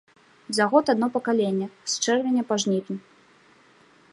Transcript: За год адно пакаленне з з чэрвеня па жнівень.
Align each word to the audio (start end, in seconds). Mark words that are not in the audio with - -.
За 0.57 0.65
год 0.71 0.85
адно 0.93 1.09
пакаленне 1.17 1.67
з 1.69 1.75
з 1.91 2.07
чэрвеня 2.07 2.43
па 2.53 2.61
жнівень. 2.65 2.99